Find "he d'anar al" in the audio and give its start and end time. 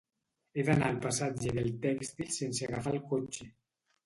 0.59-0.97